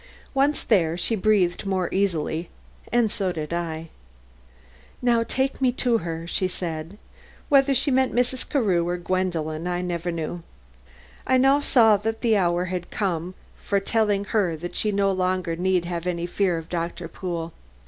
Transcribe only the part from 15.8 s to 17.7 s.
have any fear of Doctor Pool.